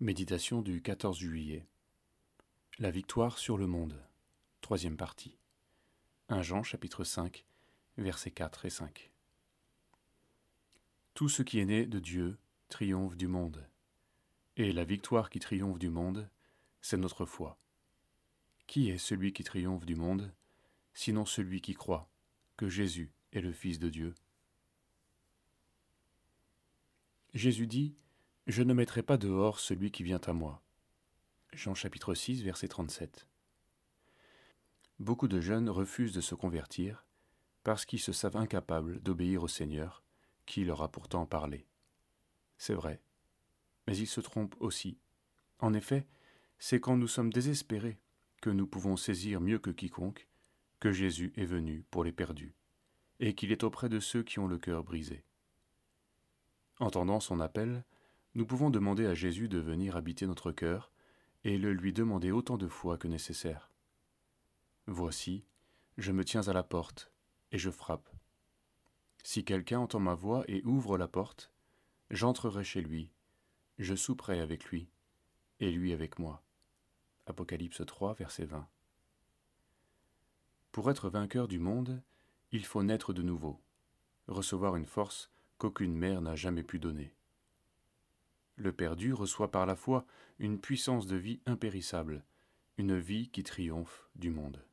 [0.00, 1.66] Méditation du 14 juillet.
[2.78, 4.00] La victoire sur le monde.
[4.60, 5.36] Troisième partie.
[6.28, 7.44] 1 Jean chapitre 5,
[7.96, 9.10] versets 4 et 5.
[11.14, 12.38] Tout ce qui est né de Dieu
[12.68, 13.68] triomphe du monde.
[14.56, 16.30] Et la victoire qui triomphe du monde,
[16.80, 17.58] c'est notre foi.
[18.68, 20.32] Qui est celui qui triomphe du monde,
[20.94, 22.08] sinon celui qui croit
[22.56, 24.14] que Jésus est le Fils de Dieu?
[27.34, 27.96] Jésus dit,
[28.48, 30.62] je ne mettrai pas dehors celui qui vient à moi.
[31.52, 33.28] Jean chapitre 6, verset 37.
[34.98, 37.04] Beaucoup de jeunes refusent de se convertir
[37.62, 40.02] parce qu'ils se savent incapables d'obéir au Seigneur,
[40.46, 41.66] qui leur a pourtant parlé.
[42.56, 43.02] C'est vrai,
[43.86, 44.96] mais ils se trompent aussi.
[45.58, 46.06] En effet,
[46.58, 48.00] c'est quand nous sommes désespérés
[48.40, 50.26] que nous pouvons saisir mieux que quiconque
[50.80, 52.54] que Jésus est venu pour les perdus,
[53.20, 55.22] et qu'il est auprès de ceux qui ont le cœur brisé.
[56.78, 57.84] Entendant son appel,
[58.38, 60.92] nous pouvons demander à Jésus de venir habiter notre cœur
[61.42, 63.68] et le lui demander autant de fois que nécessaire.
[64.86, 65.44] Voici,
[65.96, 67.10] je me tiens à la porte
[67.50, 68.08] et je frappe.
[69.24, 71.50] Si quelqu'un entend ma voix et ouvre la porte,
[72.10, 73.10] j'entrerai chez lui,
[73.80, 74.88] je souperai avec lui,
[75.58, 76.44] et lui avec moi.
[77.26, 78.68] Apocalypse 3, verset 20.
[80.70, 82.00] Pour être vainqueur du monde,
[82.52, 83.60] il faut naître de nouveau,
[84.28, 87.17] recevoir une force qu'aucune mère n'a jamais pu donner.
[88.58, 90.04] Le perdu reçoit par la foi
[90.40, 92.24] une puissance de vie impérissable,
[92.76, 94.66] une vie qui triomphe du monde.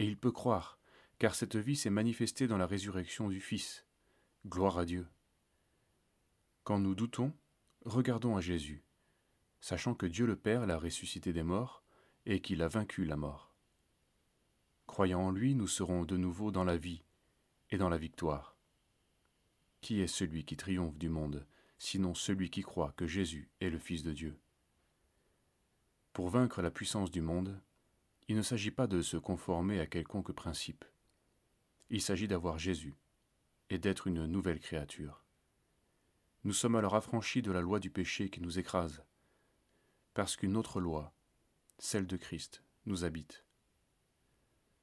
[0.00, 0.80] Et il peut croire,
[1.20, 3.86] car cette vie s'est manifestée dans la résurrection du Fils.
[4.44, 5.06] Gloire à Dieu.
[6.64, 7.32] Quand nous doutons,
[7.84, 8.82] regardons à Jésus,
[9.60, 11.84] sachant que Dieu le Père l'a ressuscité des morts
[12.26, 13.54] et qu'il a vaincu la mort.
[14.88, 17.04] Croyant en lui, nous serons de nouveau dans la vie
[17.70, 18.56] et dans la victoire.
[19.80, 21.46] Qui est celui qui triomphe du monde?
[21.80, 24.38] Sinon celui qui croit que Jésus est le Fils de Dieu.
[26.12, 27.58] Pour vaincre la puissance du monde,
[28.28, 30.84] il ne s'agit pas de se conformer à quelconque principe.
[31.88, 32.98] Il s'agit d'avoir Jésus
[33.70, 35.24] et d'être une nouvelle créature.
[36.44, 39.02] Nous sommes alors affranchis de la loi du péché qui nous écrase,
[40.12, 41.14] parce qu'une autre loi,
[41.78, 43.46] celle de Christ, nous habite.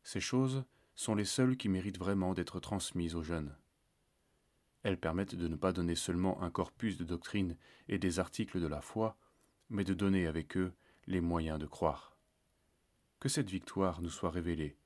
[0.02, 0.66] Ces choses
[0.96, 3.56] sont les seules qui méritent vraiment d'être transmises aux jeunes.
[4.88, 7.58] Elles permettent de ne pas donner seulement un corpus de doctrine
[7.90, 9.18] et des articles de la foi,
[9.70, 10.72] mais de donner avec eux
[11.08, 12.16] les moyens de croire.
[13.20, 14.78] Que cette victoire nous soit révélée,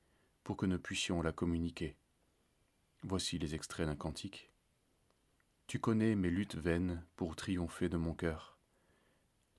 [0.44, 1.98] pour que nous puissions la communiquer.
[3.04, 4.50] Voici les extraits d'un cantique.
[5.68, 8.58] Tu connais mes luttes vaines pour triompher de mon cœur.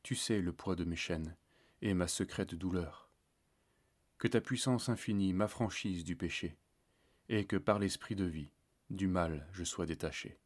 [0.02, 1.36] Tu sais le poids de mes chaînes
[1.82, 3.12] et ma secrète douleur.
[4.18, 6.56] Que ta puissance infinie m'affranchisse du péché,
[7.28, 8.50] et que par l'esprit de vie,
[8.90, 10.41] du mal je sois détaché.